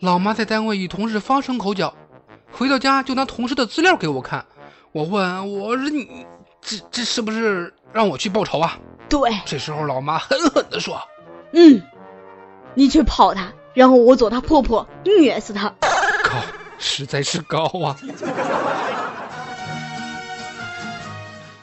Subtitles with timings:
[0.00, 1.94] 老妈在单位与同事发生口角，
[2.52, 4.44] 回到家就拿同事的资料给我看。
[4.92, 6.26] 我问我说你
[6.60, 8.78] 这这是不是让我去报仇啊？
[9.08, 11.00] 对，这时候老妈狠狠地说。
[11.52, 11.82] 嗯，
[12.74, 15.68] 你去泡他，然后我做他婆婆，虐死他。
[15.80, 16.30] 高，
[16.78, 17.96] 实在是高啊！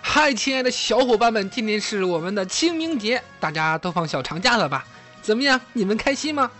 [0.00, 4.84] 嗨，亲爱的小伙伴们，今天是我们的清明节，大家都放小长假了吧？
[5.22, 6.50] 怎么样，你们开心吗？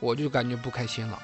[0.00, 1.18] 我就感觉不开心了。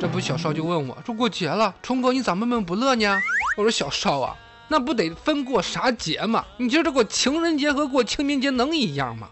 [0.00, 3.20] 这不，小少就问我说：“过节了，冲哥你咋闷闷不乐呢？”
[3.56, 4.36] 我说：“小少啊，
[4.68, 6.44] 那不得分过啥节吗？
[6.58, 9.28] 你觉得过情人节和过清明节能一样吗？”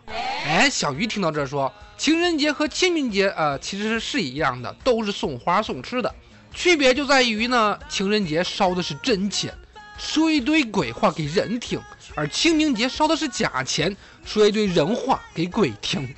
[0.46, 6.12] 哎，小鱼听到这说，情人节和清明节啊，其实是一样的，都是送花送吃的，
[6.52, 9.52] 区别就在于呢，情人节烧的是真钱，
[9.98, 11.80] 说一堆鬼话给人听，
[12.14, 16.14] 而清明节烧的是假钱，说一堆人话给鬼听。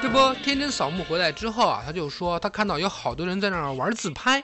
[0.00, 4.42] 这不，天真扫墓回来之后啊，他就说他看到有好多人在那儿玩自拍，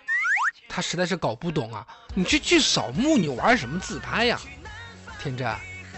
[0.68, 4.40] 他实在是搞不懂啊，你去去扫墓，你玩什么自拍呀？
[5.22, 5.46] 天真，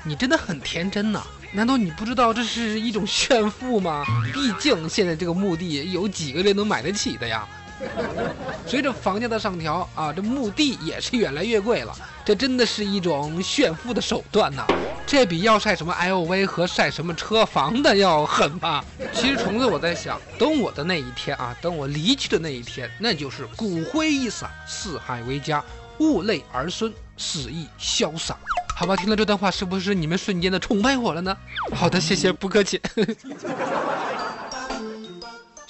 [0.05, 1.23] 你真的很天真呐。
[1.53, 4.05] 难道你不知道这是一种炫富吗？
[4.33, 7.49] 毕竟现在这个墓地有几个人能买得起的呀？
[8.67, 11.95] 随着房价的上调啊，这墓地也是越来越贵了。
[12.25, 14.65] 这真的是一种炫富的手段呐！
[15.07, 18.83] 这比要晒什么 LV 和晒什么车房的要狠吧？
[19.13, 25.63] 其实虫子我在想，等我的那一天啊，等我离去的那一天，那就是骨灰一撒，四海为家，
[25.99, 28.37] 物累儿孙，死亦潇洒。
[28.75, 31.37] 好吧，听了这段话，是不是你们瞬间的崇拜我了呢？
[31.75, 32.81] 好的，谢谢，不客气。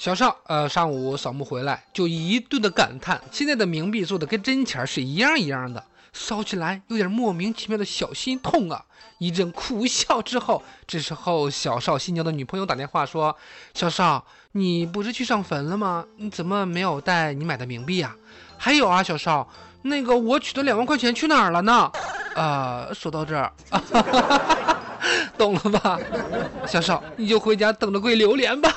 [0.05, 8.85] 小邵，呃，上午扫墓回来就一顿的感叹，现在的冥币做的跟真钱是一样一样的，烧起来有点莫名其妙的小心痛啊！
[9.17, 13.35] 一阵苦笑之后，这时候小邵新交的女朋友打电话说
[13.73, 16.05] ：“小邵，你不是去上坟了吗？
[16.17, 18.15] 你怎么没有带你买的冥币呀？
[18.59, 19.49] 还有啊，小邵，
[19.81, 21.91] 那个我取的两万块钱去哪儿了呢？”
[22.37, 23.51] 啊，说到这儿，
[25.35, 25.99] 懂了吧，
[26.67, 28.69] 小少，你就回家等着跪榴莲吧。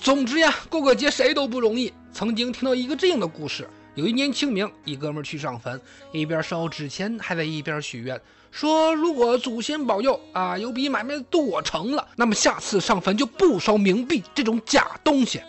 [0.00, 1.92] 总之呀，过个节谁都不容易。
[2.10, 5.78] 曾经听到一个这样的故事：有一年清明，一哥们去上坟，
[6.10, 8.18] 一边烧纸钱，还在一边许愿，
[8.50, 15.40] 说如果祖先保佑啊，有笔买卖做成了，那么下次上坟就不烧冥币这种假东西。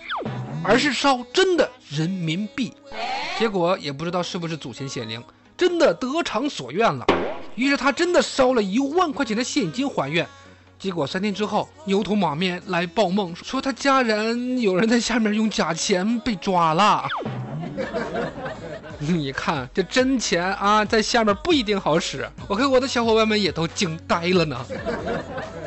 [0.64, 2.72] 而是烧真的人民币，
[3.40, 5.24] 结果也不知道是不是祖先显灵，
[5.58, 7.06] 真的得偿所愿了。
[7.56, 10.28] 于是他真的烧了一万块钱的现金还愿，
[10.82, 17.08] 结果三天之后牛头马面来报梦，说他家人有人在下面用假钱被抓了。
[18.98, 22.28] 你看这真钱啊，在下面不一定好使。
[22.48, 24.66] 我和我的小伙伴们也都惊呆了呢。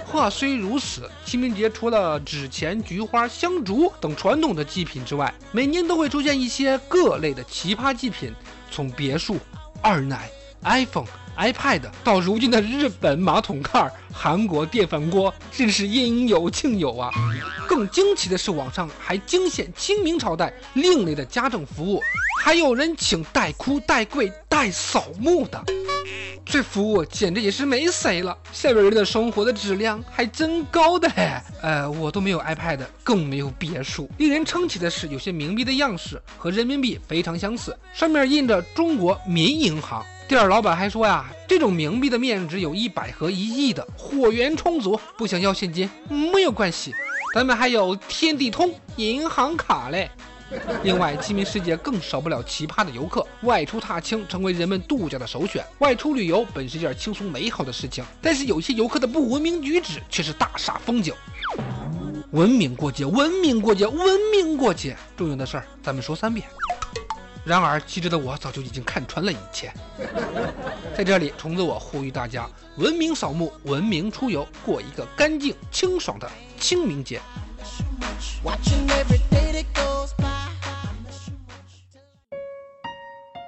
[0.05, 8.35] 话虽如此，清明节除了纸钱、菊花、香烛等传统的祭品之外，每年都会出现一些各类的奇葩祭品，
[8.69, 9.39] 从别墅、
[9.81, 10.29] 二奶、
[10.65, 17.11] iPhone、iPad 到如今的日本马桶盖、韩国电饭锅，真是应有尽有啊！
[17.69, 22.01] 更惊奇的是，网上还惊现清明朝代另类的家政服务，
[22.43, 25.63] 还有人请带哭、带跪、带扫墓的。
[26.45, 31.27] 这服务简直也是没谁了，下边人的生活的质量还真高的嘿。
[31.63, 34.09] 呃，我都没有 iPad，更没有别墅。
[34.19, 40.05] 令人称奇的是，有些冥币的样式和人民币非常相似，上面印着中国民银行。
[40.27, 46.95] 店儿老板还说呀，这种冥币的面值有一百和一亿的，货源充足，不想要现金没有关系，
[47.35, 50.11] 咱们还有天地通银行卡嘞。
[50.83, 55.65] 另外，清明时节更少不了奇葩的游客，外出踏青成为人们度假的首选。
[55.79, 61.12] 外出旅游本是一件轻松美好的事情，但是有些游客的不文明举止却是大煞风景。
[62.31, 66.47] 文明过节，文明过节，文明过节，重要的事儿咱们说三遍。
[67.44, 69.71] 然而，机智的我早就已经看穿了一切。
[70.97, 77.20] 在这里，虫子我呼吁大家：文明扫墓，文明出游，过一个干净清爽的清明节。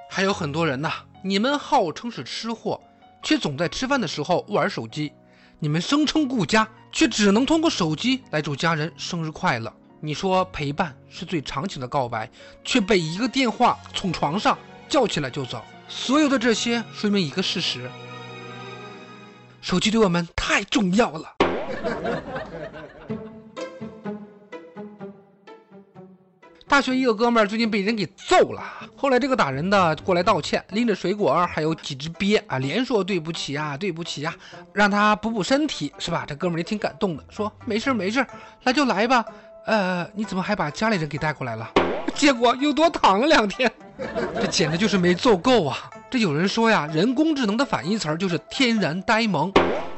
[0.07, 0.91] 还有很多人呐，
[1.23, 2.79] 你们号称是吃货，
[3.23, 5.11] 却总在吃饭的时候玩手机；
[5.57, 9.73] 你们声称顾家，却只能通过手机来祝家人生日快乐。
[9.99, 12.29] 你说陪伴是最长情的告白，
[12.63, 14.57] 却被一个电话从床上
[14.87, 15.63] 叫起来就走。
[15.89, 17.89] 所有的这些说明一个事实：
[19.61, 21.33] 手机对我们太重要了。
[26.67, 28.61] 大学一个哥们儿最近被人给揍了，
[28.95, 34.35] 后来这个打人的过来道歉，拎着水果还有几只鳖啊，连说对不起呀，对不起呀，
[34.73, 36.25] 让他补补身体，是吧？
[36.27, 38.27] 这哥们儿也挺感动的，说没事没事，
[38.63, 39.25] 来就来吧。
[39.67, 41.69] 呃，你怎么还把家里人给带过来了？
[42.15, 43.69] 结果又多躺了两天，
[44.39, 45.77] 这简直就是没揍够啊！
[46.09, 49.51] 这有人说呀，人工智能的反义词就是天然呆萌。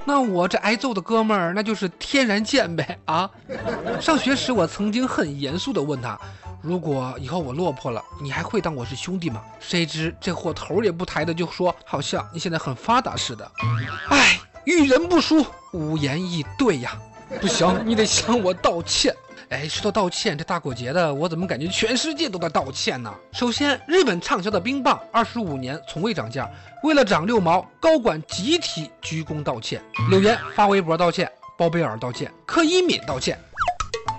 [0.05, 3.29] 那我这挨揍的哥们儿，那就是天然贱呗啊！
[4.01, 6.19] 上学时我曾经很严肃地问他，
[6.63, 9.39] 如果以后我落魄了，你还会当我是兄弟吗？
[9.59, 13.51] 谁知这货头也不抬的就说，好像你现在很发达似的。
[14.09, 16.97] 哎，遇人不淑，无言以对呀！
[17.39, 19.15] 不行，你得向我道歉。
[19.49, 23.11] 哎，说到道歉，这大过节的，我怎么感觉全世界都在道歉呢？
[23.31, 26.47] 首先，日本畅销的冰棒二十五年从未涨价，
[26.83, 29.81] 为了涨六毛，高管集体鞠躬道歉。
[30.11, 33.39] 柳岩发微博道歉，包贝尔道歉，柯以敏道歉。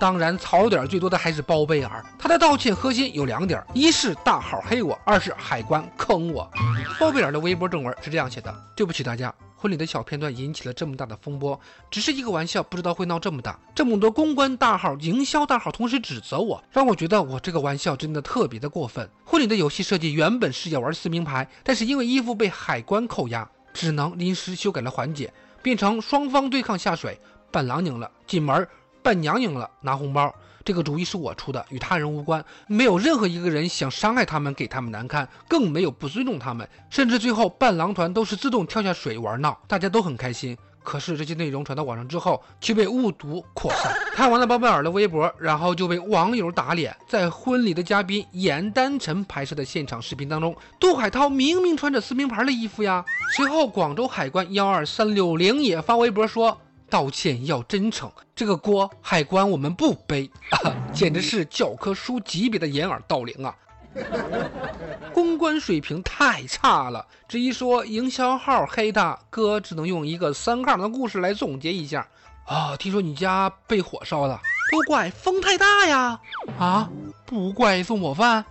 [0.01, 6.51] 当然，槽点最多的还是包贝尔，他的道歉核心有两点：一是大号黑我，二是海关坑我。
[6.99, 9.33] 包贝尔的微博正文是这样写的：对不起大家。
[9.61, 11.59] 婚礼的小片段引起了这么大的风波，
[11.91, 13.59] 只是一个玩笑，不知道会闹这么大。
[13.75, 19.07] 这么多公关大号、营销大号同时指责我，让我觉得我这个玩笑真的特别的过分。
[19.23, 25.31] 婚礼的游戏设计原本是要玩撕名牌，但是因为衣服被海关扣押，只能临时修改了环节，
[25.61, 27.21] 变成双方对抗下水，
[27.51, 28.67] 伴郎赢了进门，
[29.03, 30.33] 伴娘赢了拿红包。
[30.71, 40.57] 这个主意是我出的，与他人无关，没有任何一个人想伤害他们，给他们难堪，更没有不尊重他们，甚至最后伴郎团都是自动跳下水玩闹，大家都很开心。
[40.81, 43.93] 可是这些内容传到网上之后，却被误读扩散。
[44.13, 46.95] 看完了包贝尔的微博，然后就被网友打脸。
[47.05, 53.03] 在婚礼的嘉宾严丹晨拍摄的现场视频当中，杜海涛明明穿着撕名牌的衣服呀。
[53.35, 56.57] 随后，广州海关幺二三六零也发微博说。
[56.91, 60.75] 道歉要真诚，这个锅海关我们不背啊！
[60.93, 63.55] 简直是教科书级别的掩耳盗铃啊！
[65.13, 72.05] 公关水平太差了，这一说营销号黑他，哥只能用一个三杠的故事来总结一下
[72.45, 72.75] 啊！
[72.77, 76.19] 听说你家被火烧了，都怪风太大呀！
[76.59, 76.89] 啊，
[77.25, 78.43] 不怪送火饭，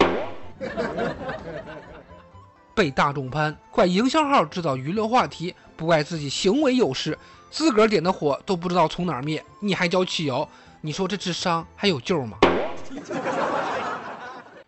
[2.75, 7.19] 被大众喷，怪营销号制造娱乐话题，不怪自己行为有失。
[7.51, 10.49] 自个儿点的火都不知道从哪儿灭，你还浇汽油？
[10.81, 12.39] 你说这智商还有救吗？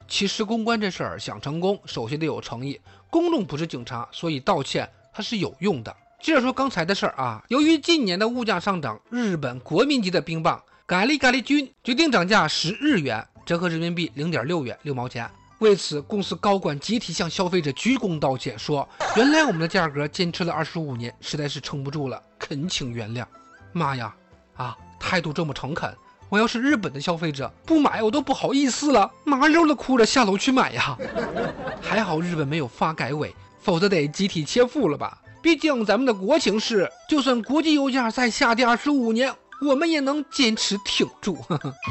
[0.08, 2.78] 其实公关这事儿想成功，首先得有诚意。
[3.08, 5.94] 公众不是警察，所以道歉它是有用的。
[6.20, 15.30] 接着说刚才的事儿啊，由于近年的物价上涨，日本国民级的冰棒咖喱咖喱君决定涨价十日元，折合人民币零点六元六毛钱。
[15.60, 18.86] 为此，公司高管集体向消费者鞠躬道歉，说
[19.16, 23.24] ：“原来我们的价格坚持了二十五年，实在是撑不住了，恳请原谅。”
[23.72, 24.12] 妈呀，
[24.56, 25.96] 啊，态度这么诚恳，
[26.28, 30.98] 我要是日本的消费者，不买我都不好意思了，麻溜的哭着下楼去买呀。
[31.80, 35.18] 还好日本没有发改委，否则得集体切腹了吧？
[35.40, 39.34] 毕竟咱们的国情是，就算国际油价再下跌二十五年，
[39.66, 41.38] 我们也能坚持挺住。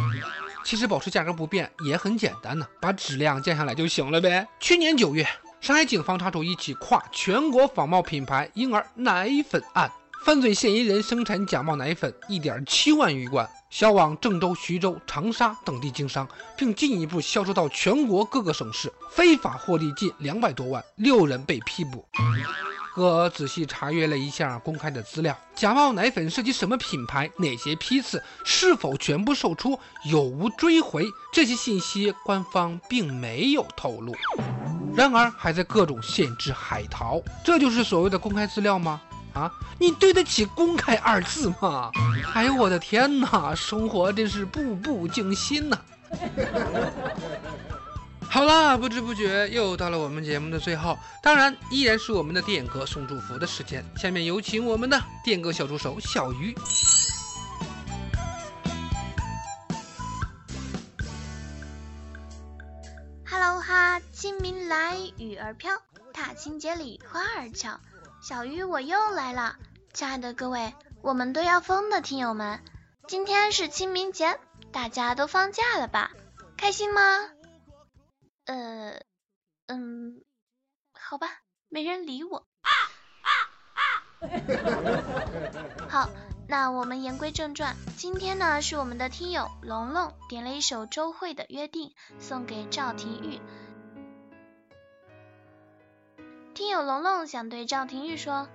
[0.64, 4.48] 其实保持价格不变也很简单呢，把质量降下来就行了呗。
[4.60, 5.28] 去年九月，
[5.60, 9.92] 上海警方查处一起跨全国仿冒品牌婴儿奶粉案，
[10.24, 22.06] 犯罪嫌疑人生产假冒奶粉一点七万余罐，销往郑州、徐州、长沙等地经商，并进一步销售到全国各个省市，非法获利近两百多万，六人被批捕。
[22.94, 31.04] 哥仔细查阅了一下公开的资料，假冒奶粉涉及什么品牌、哪些批次、是否全部售出、有无追回，
[31.34, 34.14] 这些信息官方并没有透露。
[34.94, 39.02] 然而还在各种限制海淘，这就是所谓的公开资料吗？
[39.34, 41.92] 啊，你对得起“公开”二字吗？
[42.34, 45.80] 哎呦我的天哪，生活真是步步惊心呐！
[48.30, 53.84] 好啦，不知不觉又到了我们节目的最后，当然依然是我们的电哥送祝福的时间。
[53.98, 56.56] 下面有请我们的电哥小助手小鱼。
[63.26, 65.72] Hello 哈，清明来雨儿飘，
[66.14, 67.80] 踏青节里花儿俏。
[68.22, 69.56] 小鱼我又来了，
[69.94, 72.64] 亲爱的各位，我们都要疯的听友们，
[73.08, 74.40] 今天是清明节，
[74.72, 76.12] 大家都放假了吧？
[76.56, 77.02] 开心吗？
[78.46, 79.02] 呃，
[79.66, 80.24] 嗯，
[80.94, 81.28] 好吧，
[81.68, 82.46] 没人理我。
[82.62, 82.70] 啊
[83.24, 83.30] 啊
[83.74, 83.82] 啊
[85.90, 86.10] 好，
[86.48, 93.42] 那我们言归正传，今天呢是我们的听友龙龙点了一首周蕙的《约定》，送给赵廷玉。
[96.54, 98.50] 听友龙龙想对赵廷玉说：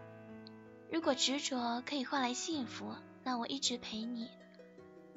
[0.93, 4.29] 如果执着可以换来幸福，那我一直陪你；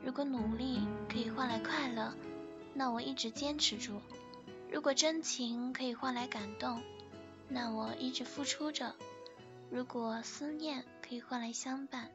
[0.01, 2.13] 如果努力可以换来快乐。
[2.73, 3.99] 那我一直坚持住；
[4.71, 6.81] 如果真情可以换来感动，
[7.49, 8.93] 那我一直付出着；
[9.69, 12.09] 如果思念可以换来相伴，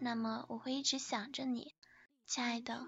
[0.00, 1.74] 那么我会一直想着你，
[2.26, 2.86] 亲爱的，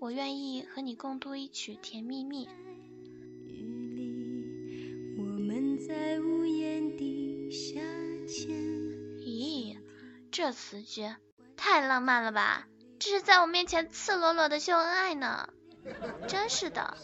[0.00, 2.48] 我愿意和你共度一曲甜蜜蜜。
[9.18, 9.76] 咦，
[10.30, 11.14] 这词句
[11.56, 12.66] 太浪漫了吧！
[12.98, 15.48] 这是在我面前赤裸裸的秀恩爱呢，
[16.28, 16.96] 真是的。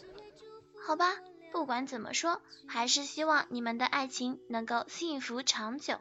[0.86, 1.16] 好吧，
[1.52, 5.98] 不管怎么说，还是希望你们的爱情能够幸福长久。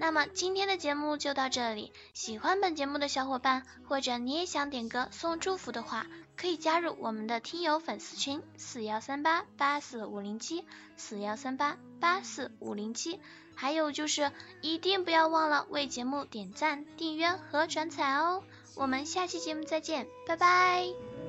[0.00, 6.06] 那么今天的节目就到这里，喜欢本节目的小伙伴，或者你也想点歌送祝福的话。
[6.36, 10.64] 可以加入我们的听友粉丝群四幺三八八四五零七
[10.96, 13.20] 四幺三八八四五零七，
[13.54, 18.42] 还有就是一定不要忘了为节目点赞、订阅和转采哦！
[18.74, 21.19] 我们下期节目再见，拜拜。